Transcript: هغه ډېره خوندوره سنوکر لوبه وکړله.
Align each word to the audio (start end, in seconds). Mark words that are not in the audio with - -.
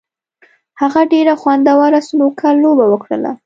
هغه 0.81 1.01
ډېره 1.13 1.33
خوندوره 1.41 1.99
سنوکر 2.07 2.53
لوبه 2.63 2.85
وکړله. 2.89 3.31